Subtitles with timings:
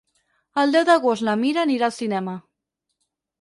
[0.61, 2.35] El deu d'agost na Mira anirà al cinema.